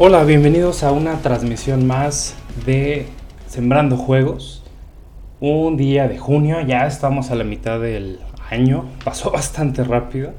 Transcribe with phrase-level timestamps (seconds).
[0.00, 3.06] Hola, bienvenidos a una transmisión más de
[3.48, 4.62] Sembrando Juegos.
[5.40, 10.34] Un día de junio, ya estamos a la mitad del año, pasó bastante rápido.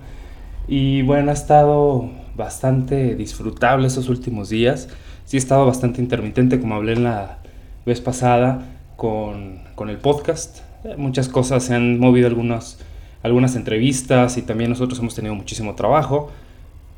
[0.69, 4.87] Y bueno, ha estado bastante disfrutable estos últimos días.
[5.25, 7.39] Sí, ha estado bastante intermitente, como hablé en la
[7.85, 8.61] vez pasada
[8.95, 10.59] con, con el podcast.
[10.95, 12.79] Muchas cosas se han movido, algunas,
[13.23, 16.31] algunas entrevistas y también nosotros hemos tenido muchísimo trabajo.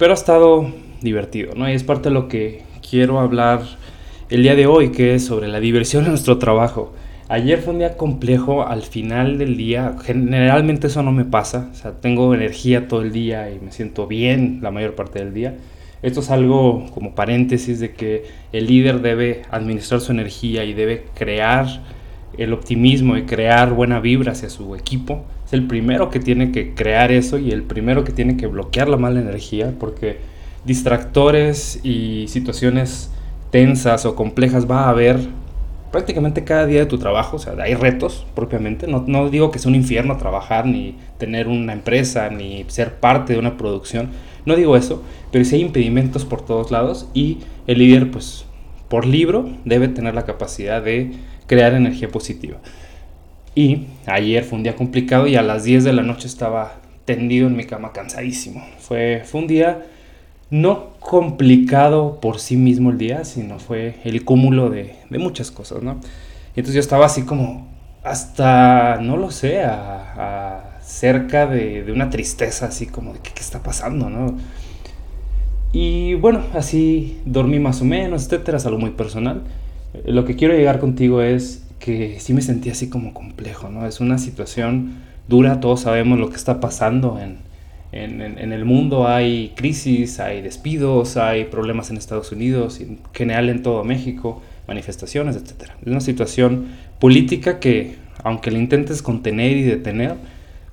[0.01, 0.65] Pero ha estado
[1.01, 1.69] divertido, ¿no?
[1.69, 3.61] Y es parte de lo que quiero hablar
[4.31, 6.91] el día de hoy, que es sobre la diversión en nuestro trabajo.
[7.29, 11.69] Ayer fue un día complejo, al final del día, generalmente eso no me pasa,
[12.01, 15.57] tengo energía todo el día y me siento bien la mayor parte del día.
[16.01, 21.03] Esto es algo como paréntesis de que el líder debe administrar su energía y debe
[21.13, 21.67] crear
[22.39, 25.25] el optimismo y crear buena vibra hacia su equipo.
[25.51, 28.87] Es el primero que tiene que crear eso y el primero que tiene que bloquear
[28.87, 30.19] la mala energía porque
[30.63, 33.11] distractores y situaciones
[33.49, 35.19] tensas o complejas va a haber
[35.91, 39.59] prácticamente cada día de tu trabajo, o sea, hay retos propiamente, no, no, digo que
[39.59, 44.11] sea un infierno trabajar, ni tener una empresa, ni ser parte de una producción,
[44.45, 48.45] no digo eso, pero sí hay impedimentos por todos lados y el líder, pues,
[48.87, 51.11] por libro, debe tener la capacidad de
[51.45, 52.59] crear energía positiva.
[53.53, 57.47] Y ayer fue un día complicado y a las 10 de la noche estaba tendido
[57.47, 58.65] en mi cama cansadísimo.
[58.79, 59.85] Fue, fue un día
[60.49, 65.99] no complicado por sí mismo el día, sino fue el cúmulo de, muchas cosas, ¿no?
[66.55, 67.67] Y entonces yo estaba así como
[68.03, 73.63] hasta, no lo sé, a, cerca de, una tristeza, así como de ¿qué, qué está
[73.63, 74.37] pasando, ¿no?
[75.73, 79.43] Y bueno, así dormí más o menos, etcétera, es algo muy personal.
[80.05, 83.85] Lo que quiero llegar contigo es que sí me sentí así como complejo, ¿no?
[83.85, 87.39] Es una situación dura, todos sabemos lo que está pasando en,
[87.91, 93.63] en, el mundo hay crisis, hay despidos, hay problemas en Estados Unidos, en general en
[93.63, 95.71] todo México, manifestaciones, etc.
[95.81, 96.67] Es una situación
[96.99, 100.15] política que, aunque la intentes contener y detener,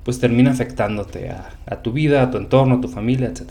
[0.05, 3.51] pues termina afectándote a, a, tu vida, a tu entorno, a tu familia, etc.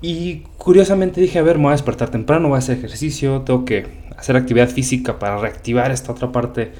[0.00, 3.66] Y curiosamente dije, a ver, me voy a despertar temprano, voy a hacer ejercicio, tengo
[3.66, 3.86] que
[4.20, 6.72] hacer actividad física para reactivar esta otra parte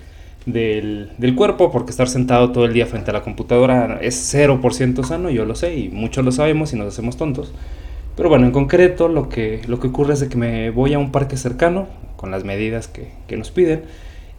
[0.46, 5.30] del, cuerpo, porque estar sentado todo el día frente a la computadora es 0% sano,
[5.30, 7.52] yo lo sé, y muchos lo sabemos y nos hacemos tontos.
[8.16, 11.12] Pero bueno, en concreto lo que, lo que ocurre es que me voy a un
[11.12, 13.82] parque cercano, con las medidas que, que nos piden,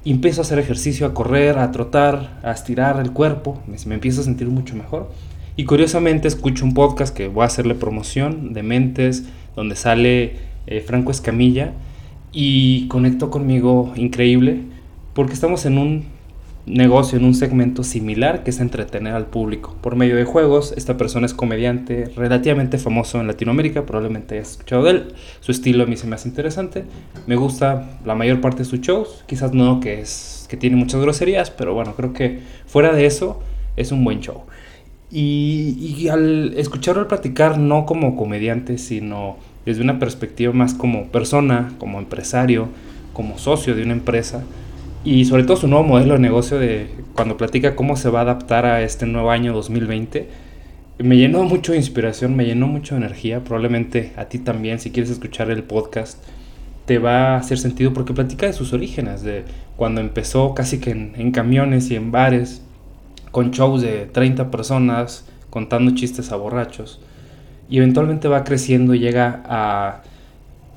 [0.04, 3.96] y empiezo a hacer ejercicio, a correr, a trotar, a estirar el cuerpo, me, me
[3.96, 5.10] empiezo a sentir mucho mejor.
[5.56, 9.26] Y curiosamente escucho un podcast que voy a hacerle promoción de Mentes,
[9.56, 10.36] donde sale
[10.68, 11.74] eh, Franco Escamilla,
[12.32, 14.62] y conecto conmigo increíble
[15.14, 16.06] porque estamos en un
[16.66, 19.76] negocio, en un segmento similar que es entretener al público.
[19.82, 24.84] Por medio de juegos, esta persona es comediante relativamente famoso en Latinoamérica, probablemente hayas escuchado
[24.84, 25.14] de él.
[25.40, 26.86] Su estilo a mí se me hace interesante.
[27.28, 31.02] Me gusta la mayor parte de sus shows, quizás no que, es, que tiene muchas
[31.02, 33.42] groserías, pero bueno, creo que fuera de eso
[33.76, 34.44] es un buen show.
[35.10, 41.74] Y, y al escucharlo platicar, no como comediante, sino desde una perspectiva más como persona,
[41.78, 42.70] como empresario,
[43.14, 44.44] como socio de una empresa,
[45.04, 48.24] y sobre todo su nuevo modelo de negocio de cuando platica cómo se va a
[48.24, 50.28] adaptar a este nuevo año 2020,
[51.00, 54.92] me llenó mucho de inspiración, me llenó mucho de energía, probablemente a ti también, si
[54.92, 56.24] quieres escuchar el podcast,
[56.86, 59.44] te va a hacer sentido porque platica de sus orígenes, de
[59.76, 62.62] cuando empezó casi que en, en camiones y en bares,
[63.32, 67.00] con shows de 30 personas, contando chistes a borrachos,
[67.72, 70.04] y eventualmente va creciendo y llega a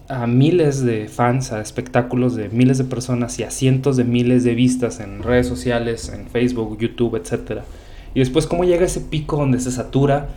[0.09, 4.45] a miles de fans, a espectáculos de miles de personas y a cientos de miles
[4.45, 7.63] de vistas en redes sociales, en Facebook, YouTube, etc.
[8.15, 10.29] Y después cómo llega ese pico donde se satura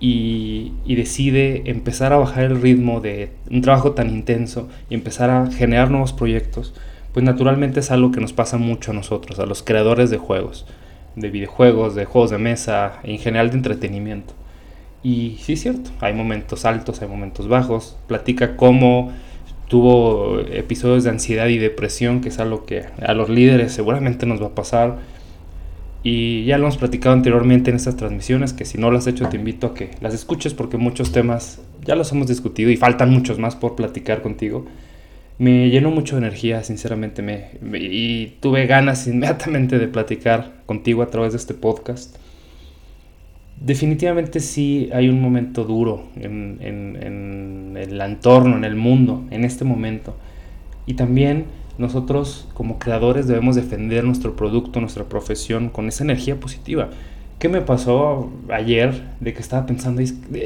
[0.00, 5.30] y, y, decide empezar a bajar el ritmo de un trabajo tan intenso y empezar
[5.30, 6.74] a generar nuevos proyectos,
[7.12, 10.66] pues naturalmente es algo que nos pasa mucho a nosotros, a los creadores de juegos,
[11.14, 14.34] de videojuegos, de juegos de mesa, en general de entretenimiento.
[15.02, 17.96] Y sí es cierto, hay momentos altos, hay momentos bajos.
[18.06, 19.12] Platica cómo
[19.68, 24.40] tuvo episodios de ansiedad y depresión, que es algo que a los líderes seguramente nos
[24.40, 24.98] va a pasar.
[26.04, 29.28] Y ya lo hemos platicado anteriormente en estas transmisiones, que si no lo has hecho
[29.28, 33.10] te invito a que las escuches porque muchos temas ya los hemos discutido y faltan
[33.10, 34.66] muchos más por platicar contigo.
[35.38, 41.06] Me llenó mucho de energía, sinceramente, me, y tuve ganas inmediatamente de platicar contigo a
[41.06, 42.16] través de este podcast
[43.64, 50.16] definitivamente sí hay un momento duro en, el entorno, en el mundo, en este momento.
[50.86, 51.46] Y también
[51.78, 56.90] nosotros como creadores debemos defender nuestro producto, nuestra profesión con esa energía positiva.
[57.38, 60.00] ¿Qué me pasó ayer de que estaba pensando?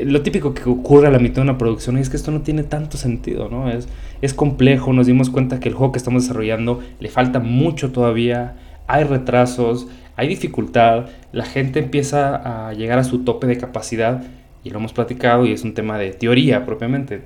[0.05, 2.63] Lo típico que ocurre a la mitad de una producción es que esto no tiene
[2.63, 3.71] tanto sentido, ¿no?
[3.71, 3.87] Es,
[4.23, 8.57] es complejo, nos dimos cuenta que el juego que estamos desarrollando le falta mucho todavía,
[8.87, 14.25] hay retrasos, hay dificultad, la gente empieza a llegar a su tope de capacidad
[14.65, 17.23] y lo hemos platicado y es un tema de teoría propiamente.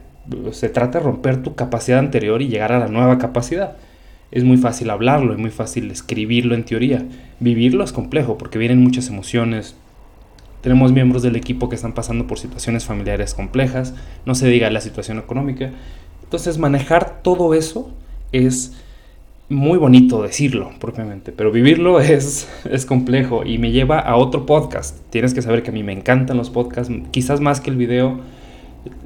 [0.53, 3.77] Se trata de romper tu capacidad anterior y llegar a la nueva capacidad
[4.31, 7.05] es muy fácil hablarlo, es muy fácil escribirlo en teoría.
[7.41, 9.75] Vivirlo es complejo porque vienen muchas emociones.
[10.61, 13.95] Tenemos miembros del equipo que están pasando por situaciones familiares complejas,
[14.27, 15.71] no se diga la situación económica.
[16.23, 17.91] Entonces manejar todo eso
[18.31, 18.77] es
[19.51, 24.99] muy bonito decirlo propiamente, pero vivirlo es, es complejo y me lleva a otro podcast.
[25.11, 28.21] Tienes que saber que a mí me encantan los podcasts, quizás más que el video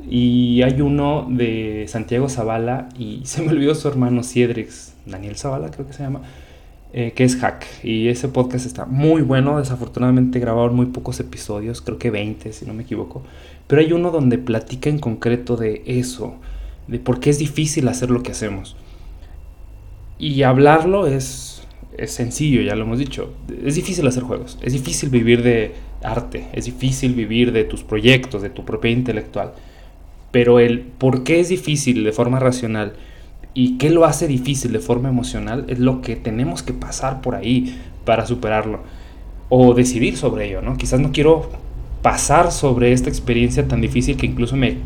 [0.08, 5.70] y hay uno de Santiago Zavala y se me olvidó su hermano Ciedrix, Daniel Zavala
[5.70, 6.20] creo que se llama,
[6.92, 7.64] eh, que es Hack.
[7.82, 12.66] Y ese podcast está muy bueno, desafortunadamente grabaron muy pocos episodios, creo que 20 si
[12.66, 13.22] no me equivoco.
[13.66, 16.34] Pero hay uno donde platica en concreto de eso,
[16.86, 18.76] de por qué es difícil hacer lo que hacemos.
[20.24, 21.66] Y hablarlo es,
[21.98, 23.34] es sencillo, ya lo hemos dicho.
[23.62, 28.40] Es difícil hacer juegos, es difícil vivir de arte, es difícil vivir de tus proyectos,
[28.40, 29.52] de tu propiedad intelectual.
[30.30, 32.94] Pero el por qué es difícil de forma racional
[33.52, 37.34] y qué lo hace difícil de forma emocional es lo que tenemos que pasar por
[37.34, 38.80] ahí para superarlo.
[39.50, 40.78] O decidir sobre ello, ¿no?
[40.78, 41.50] Quizás no quiero
[42.00, 44.78] pasar sobre esta experiencia tan difícil que incluso me,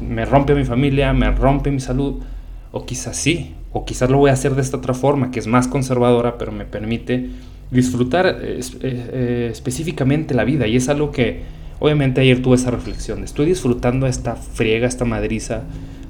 [0.00, 2.22] me rompe mi familia, me rompe mi salud.
[2.70, 5.46] O quizás sí, o quizás lo voy a hacer de esta otra forma, que es
[5.46, 7.28] más conservadora, pero me permite
[7.70, 10.66] disfrutar eh, eh, específicamente la vida.
[10.66, 11.42] Y es algo que
[11.84, 15.64] Obviamente ayer tuve esa reflexión, estoy disfrutando esta friega, esta madriza,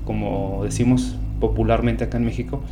[0.04, 2.62] como decimos popularmente acá en México.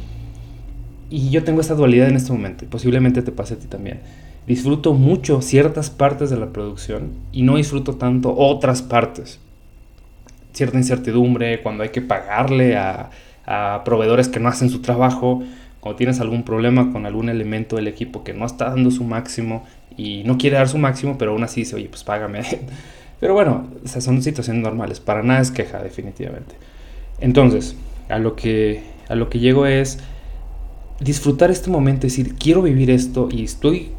[1.08, 4.00] Y yo tengo esta dualidad en este momento, y posiblemente te pase a ti también.
[4.46, 9.40] Disfruto mucho ciertas partes de la producción y no disfruto tanto otras partes.
[10.52, 13.10] Cierta incertidumbre, cuando hay que pagarle a,
[13.46, 15.42] a proveedores que no hacen su trabajo,
[15.80, 19.64] cuando tienes algún problema con algún elemento del equipo que no está dando su máximo
[19.96, 22.42] y no quiere dar su máximo, pero aún así dice, oye, pues págame.
[23.20, 26.56] Pero bueno, son situaciones normales, para nada es queja definitivamente.
[27.20, 27.76] Entonces,
[28.08, 30.00] a lo que, a lo que llego es
[30.98, 33.92] disfrutar este momento, decir, quiero vivir esto y estoy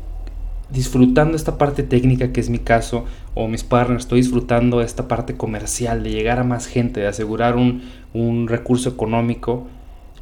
[0.74, 3.06] disfrutando esta parte técnica que es mi caso
[3.36, 7.56] o mis partners, estoy disfrutando esta parte comercial de llegar a más gente, de asegurar
[7.56, 9.68] un, recurso económico,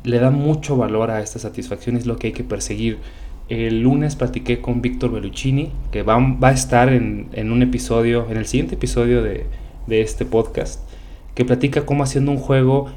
[0.03, 3.00] le da mucho valor a esta satisfacción, es lo que hay que perseguir.
[3.50, 8.45] El lunes platiqué con Víctor Belluccini, que va, a estar en, un episodio, en el
[8.45, 9.45] siguiente episodio de,
[9.88, 10.81] de, este podcast,
[11.36, 12.88] que platica cómo haciendo un juego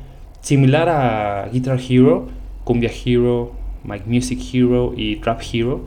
[0.40, 2.28] similar a Guitar Hero,
[2.64, 3.52] Cumbia Hero,
[3.84, 5.84] My Music Hero y Trap Hero,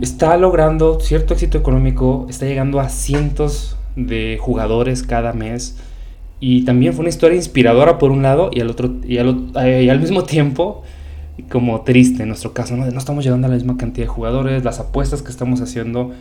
[0.00, 5.76] está logrando cierto éxito económico, está llegando a cientos de jugadores cada mes.
[6.40, 10.00] Y también fue una historia inspiradora por un lado y al, otro, y al, al
[10.00, 10.82] mismo tiempo
[11.50, 12.84] como triste en nuestro caso, ¿no?
[12.84, 16.12] no estamos llegando a la misma cantidad de jugadores, las apuestas que estamos haciendo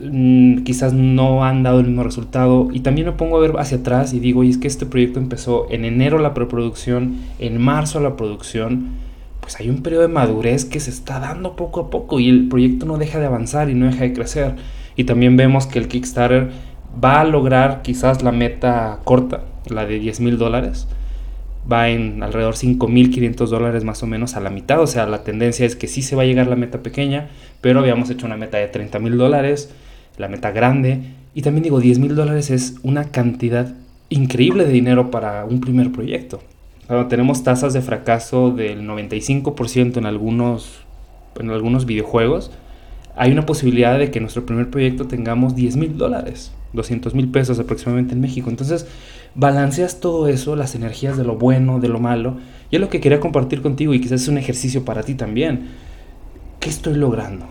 [0.00, 3.78] mm, quizás no han dado el mismo resultado y también me pongo a ver hacia
[3.78, 8.00] atrás y digo, y es que este proyecto empezó en enero la preproducción, en marzo
[8.00, 8.90] la producción,
[9.52, 12.48] pues hay un periodo de madurez que se está dando poco a poco y el
[12.48, 14.54] proyecto no deja de avanzar y no deja de crecer.
[14.96, 16.50] Y también vemos que el Kickstarter
[17.02, 20.88] va a lograr quizás la meta corta, la de 10 mil dólares,
[21.70, 24.80] va en alrededor 5.500 dólares más o menos a la mitad.
[24.80, 27.28] O sea, la tendencia es que sí se va a llegar la meta pequeña,
[27.60, 29.70] pero habíamos hecho una meta de 30 mil dólares,
[30.16, 31.00] la meta grande.
[31.34, 33.74] Y también digo, 10 mil dólares es una cantidad
[34.08, 36.40] increíble de dinero para un primer proyecto.
[36.86, 40.80] Cuando tenemos tasas de fracaso del 95% en algunos,
[41.38, 42.50] en algunos videojuegos,
[43.16, 47.58] hay una posibilidad de que nuestro primer proyecto tengamos 10 mil dólares, 200 mil pesos
[47.58, 48.50] aproximadamente en México.
[48.50, 48.86] Entonces,
[49.34, 52.38] balanceas todo eso, las energías de lo bueno, de lo malo,
[52.70, 55.68] y es lo que quería compartir contigo y quizás es un ejercicio para ti también.
[56.58, 57.46] ¿Qué estoy logrando?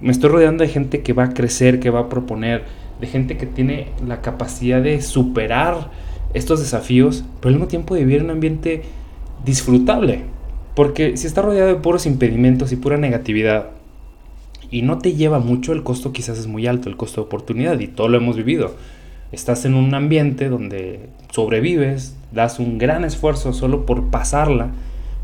[0.00, 2.64] Me estoy rodeando de gente que va a crecer, que va a proponer,
[3.00, 5.90] de gente que tiene la capacidad de superar
[6.34, 8.82] estos desafíos, pero al mismo tiempo vivir en un ambiente
[9.44, 10.22] disfrutable.
[10.74, 13.70] Porque si estás rodeado de puros impedimentos y pura negatividad,
[14.70, 17.80] y no te lleva mucho, el costo quizás es muy alto, el costo de oportunidad,
[17.80, 18.74] y todo lo hemos vivido
[19.32, 24.70] estás en un ambiente donde sobrevives, das un gran esfuerzo solo por pasarla,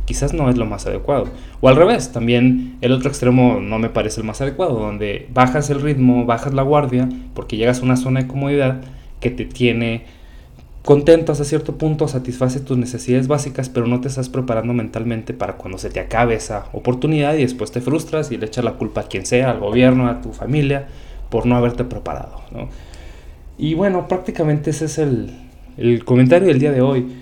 [0.05, 1.29] quizás no es lo más adecuado.
[1.61, 5.71] O al revés, también el otro extremo no me parece el más adecuado, donde bajas
[5.71, 8.81] el ritmo, bajas la guardia, porque llegas a una zona de comodidad
[9.21, 10.05] que te tiene
[10.87, 15.55] contento hasta cierto punto, satisface tus necesidades básicas, pero no te estás preparando mentalmente para
[15.57, 19.01] cuando se te acabe esa oportunidad y después te frustras y le echas la culpa
[19.01, 20.87] a quien sea, al gobierno, a tu familia,
[21.29, 22.41] por no haberte preparado.
[22.53, 22.69] ¿no?
[23.59, 25.37] Y bueno, prácticamente ese es el,
[25.77, 27.17] el comentario del día de hoy.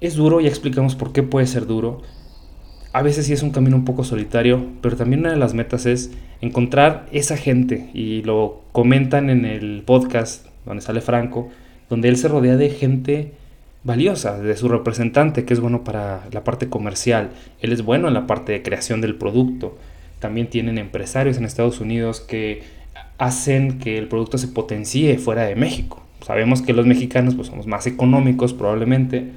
[0.00, 2.00] Es duro, ya explicamos por qué puede ser duro.
[2.94, 5.84] A veces sí es un camino un poco solitario, pero también una de las metas
[5.84, 6.10] es
[6.40, 11.50] encontrar esa gente, y lo comentan en el podcast donde sale Franco,
[11.88, 13.32] donde él se rodea de gente
[13.84, 18.14] valiosa, de su representante, que es bueno para la parte comercial, él es bueno en
[18.14, 19.78] la parte de creación del producto.
[20.18, 22.62] También tienen empresarios en Estados Unidos que
[23.18, 26.02] hacen que el producto se potencie fuera de México.
[26.26, 29.30] Sabemos que los mexicanos pues, somos más económicos probablemente,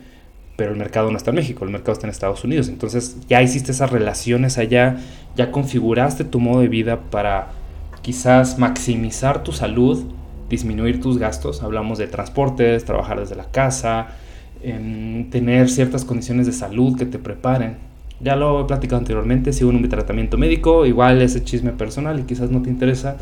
[0.55, 2.69] pero el mercado no está en México, el mercado está en Estados Unidos.
[2.69, 4.97] Entonces ya hiciste esas relaciones allá,
[5.35, 7.49] ya configuraste tu modo de vida para
[8.01, 10.05] quizás maximizar tu salud,
[10.49, 11.63] disminuir tus gastos.
[11.63, 14.07] Hablamos de transportes, trabajar desde la casa,
[14.61, 17.77] tener ciertas condiciones de salud que te preparen.
[18.21, 22.23] Ya lo he platicado anteriormente, sigo en un tratamiento médico, igual ese chisme personal y
[22.23, 23.17] quizás no te interesa.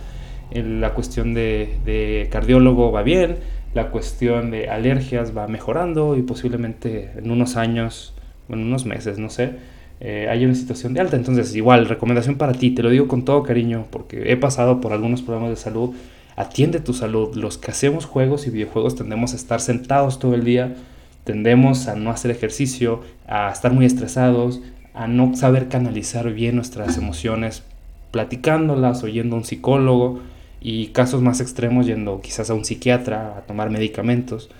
[0.53, 3.35] La cuestión de, de cardiólogo va bien,
[3.73, 8.15] la cuestión de alergias va mejorando y posiblemente en unos años,
[8.49, 9.51] en unos meses, no sé,
[9.99, 11.15] eh, haya una situación de alta.
[11.15, 14.93] Entonces, igual, recomendación para ti, te lo digo con todo cariño porque he pasado por
[14.93, 15.95] algunos problemas de salud.
[16.37, 17.35] Atiende tu salud.
[17.35, 20.75] Los que hacemos juegos y videojuegos tendemos a estar sentados todo el día,
[21.23, 24.61] tendemos a no hacer ejercicio, a estar muy estresados,
[24.93, 27.63] a no saber canalizar bien nuestras emociones
[28.11, 30.19] platicándolas, oyendo a un psicólogo
[30.61, 34.51] y casos más extremos yendo quizás a un psiquiatra a tomar medicamentos.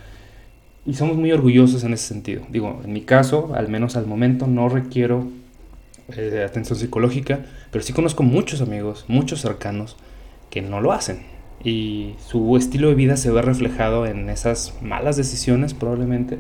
[0.83, 2.41] Y somos muy orgullosos en ese sentido.
[2.49, 5.27] Digo, en mi caso, al menos al momento, no requiero
[6.15, 9.95] eh, atención psicológica, pero sí conozco muchos amigos, muchos cercanos,
[10.49, 11.36] que no lo hacen.
[11.63, 16.37] Y su estilo de vida se ve reflejado en esas malas decisiones probablemente.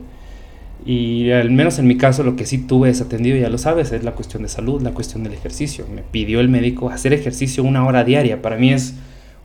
[0.85, 4.03] Y al menos en mi caso lo que sí tuve desatendido, ya lo sabes, es
[4.03, 5.85] la cuestión de salud, la cuestión del ejercicio.
[5.93, 8.41] Me pidió el médico hacer ejercicio una hora diaria.
[8.41, 8.93] Para mí es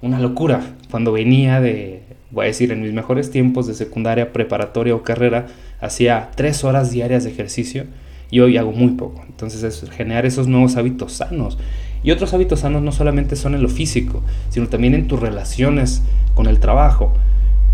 [0.02, 0.60] una locura.
[0.90, 5.46] Cuando venía de, voy a decir, en mis mejores tiempos de secundaria, preparatoria o carrera,
[5.80, 7.86] hacía tres horas diarias de ejercicio
[8.30, 9.24] y hoy hago muy poco.
[9.28, 11.58] Entonces es generar esos nuevos hábitos sanos.
[12.02, 16.02] Y otros hábitos sanos no solamente son en lo físico, sino también en tus relaciones
[16.34, 17.12] con el trabajo.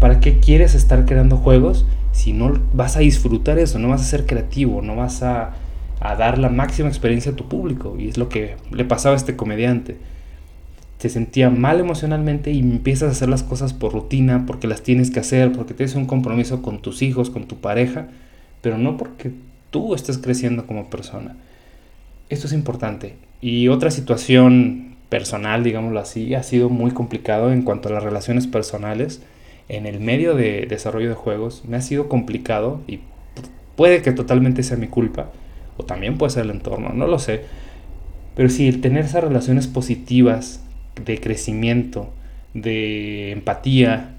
[0.01, 4.05] ¿Para qué quieres estar creando juegos si no vas a disfrutar eso, no vas a
[4.05, 5.55] ser creativo, no vas a,
[6.01, 7.97] a dar la máxima experiencia a tu público?
[7.99, 9.97] Y es lo que le pasaba a este comediante
[10.99, 15.11] te sentía mal emocionalmente y empiezas a hacer las cosas por rutina, porque las tienes
[15.11, 18.09] que hacer, porque tienes un compromiso con tus hijos, con tu pareja,
[18.61, 19.31] pero no porque
[19.71, 21.37] tú estés creciendo como persona.
[22.29, 23.15] Esto es importante.
[23.41, 28.47] Y otra situación personal, digámoslo así, ha sido muy complicado en cuanto a las relaciones
[28.47, 29.23] personales.
[29.69, 33.01] En el medio de desarrollo de juegos me ha sido complicado y
[33.77, 35.31] puede que totalmente sea mi culpa,
[35.77, 37.43] o también puede ser el entorno, no lo sé.
[38.35, 40.65] Pero sí, tener esas relaciones positivas
[41.05, 42.11] de crecimiento,
[42.55, 44.15] de empatía,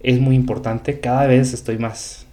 [0.00, 1.00] es muy importante.
[1.00, 2.26] Cada vez estoy más...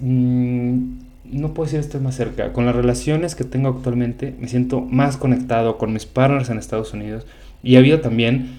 [0.00, 2.52] Mm, no puedo decir estoy más cerca.
[2.52, 6.92] Con las relaciones que tengo actualmente me siento más conectado con mis partners en Estados
[6.92, 7.26] Unidos.
[7.62, 8.50] Y ha habido también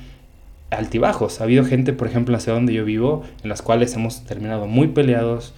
[0.70, 1.42] altibajos.
[1.42, 4.88] Ha habido gente, por ejemplo, ciudad donde yo vivo, en las cuales hemos terminado muy
[4.88, 5.54] peleados,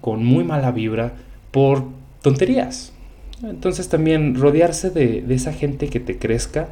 [0.00, 1.14] con muy mala vibra,
[1.50, 1.84] por
[2.22, 2.92] tonterías.
[3.42, 6.68] Entonces también rodearse de, de esa gente que te crezca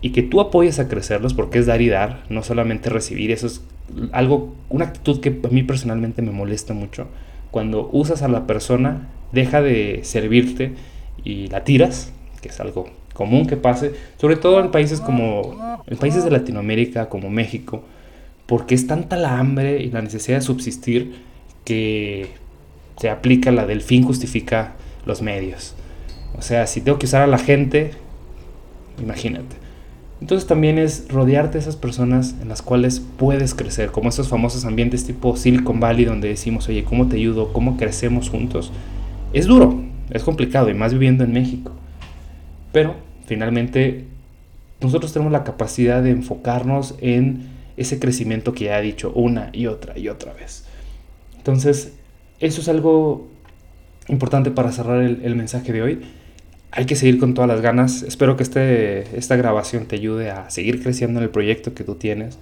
[0.00, 3.30] y que tú apoyes a crecerlos porque es dar y dar, no solamente recibir.
[3.32, 3.62] Eso es
[4.12, 7.08] algo, una actitud que a mí personalmente me molesta mucho.
[7.56, 10.74] Cuando usas a la persona, deja de servirte
[11.24, 15.96] y la tiras, que es algo común que pase, sobre todo en países como en
[15.96, 17.82] países de Latinoamérica como México,
[18.44, 21.22] porque es tanta la hambre y la necesidad de subsistir
[21.64, 22.26] que
[22.98, 24.74] se aplica la del fin justifica
[25.06, 25.74] los medios.
[26.38, 27.92] O sea, si tengo que usar a la gente,
[29.02, 29.56] imagínate.
[30.20, 34.64] Entonces también es rodearte de esas personas en las cuales puedes crecer, como esos famosos
[34.64, 37.52] ambientes tipo Silicon Valley donde decimos, oye, ¿cómo te ayudo?
[37.52, 38.72] ¿Cómo crecemos juntos?
[39.34, 41.72] Es duro, es complicado y más viviendo en México.
[42.72, 42.94] Pero
[43.26, 44.06] finalmente
[44.80, 49.66] nosotros tenemos la capacidad de enfocarnos en ese crecimiento que ya he dicho una y
[49.66, 50.64] otra y otra vez.
[51.36, 51.92] Entonces,
[52.40, 53.28] eso es algo
[54.08, 56.00] importante para cerrar el, el mensaje de hoy
[56.70, 58.02] hay que seguir con todas las ganas.
[58.02, 61.94] Espero que este, esta grabación te ayude a seguir creciendo en el proyecto que tú
[61.94, 62.38] tienes,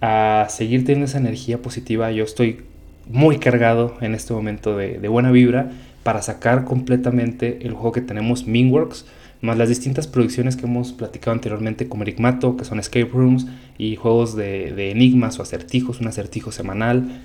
[0.00, 2.10] a seguir teniendo esa energía positiva.
[2.10, 2.62] Yo estoy
[3.08, 5.70] muy cargado en este momento de, buena vibra
[6.02, 9.06] para sacar completamente el juego que tenemos, Minworks,
[9.40, 13.46] más las distintas producciones que hemos platicado anteriormente como Ericmato, que son escape rooms
[13.78, 17.22] y juegos de, de enigmas o acertijos, un acertijo semanal,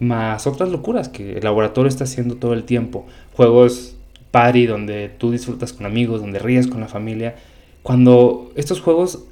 [0.00, 3.06] más otras locuras que el laboratorio está haciendo todo el tiempo.
[3.34, 3.96] Juegos
[4.34, 7.36] party donde tú disfrutas con amigos, donde ríes con la familia.
[7.84, 9.26] Cuando estos juegos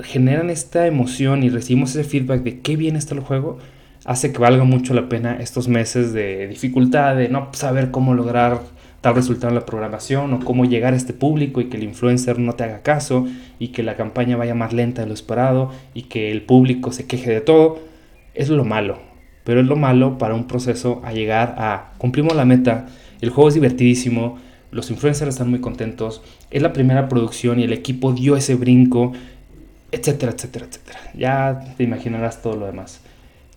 [0.00, 3.58] generan esta emoción y recibimos ese feedback de qué bien está el juego,
[4.04, 8.60] hace que valga mucho la pena estos meses de dificultad, de no saber cómo lograr
[9.00, 12.38] tal resultado en la programación o cómo llegar a este público y que el influencer
[12.38, 13.26] no te haga caso
[13.58, 17.08] y que la campaña vaya más lenta de lo esperado y que el público se
[17.08, 17.80] queje de todo.
[18.34, 19.00] Es lo malo,
[19.42, 22.86] pero es lo malo para un proceso a llegar a cumplimos la meta,
[23.24, 24.38] el juego es divertidísimo,
[24.70, 29.12] los influencers están muy contentos, es la primera producción y el equipo dio ese brinco,
[29.92, 30.98] etcétera, etcétera, etcétera.
[31.14, 33.00] Ya te imaginarás todo lo demás.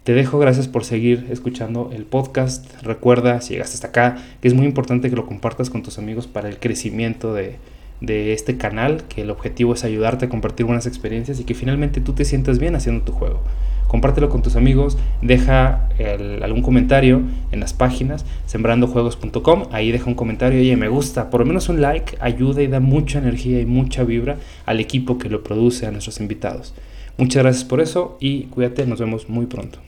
[0.04, 2.82] Te dejo, gracias por seguir escuchando el podcast.
[2.82, 6.28] Recuerda, si llegaste hasta acá, que es muy importante que lo compartas con tus amigos
[6.28, 7.58] para el crecimiento de,
[8.02, 12.02] de este canal, que el objetivo es ayudarte a compartir buenas experiencias y que finalmente
[12.02, 13.42] tú te sientas bien haciendo tu juego
[13.88, 15.90] compártelo con tus amigos, deja
[16.42, 21.46] algún comentario en las páginas sembrandojuegos.com, ahí deja un comentario, oye, me gusta, por lo
[21.46, 25.44] menos un like ayuda y da mucha energía y mucha vibra al equipo que lo
[25.44, 26.74] produce, a nuestros invitados.
[27.18, 29.80] Muchas gracias por eso y cuídate, nos vemos muy pronto.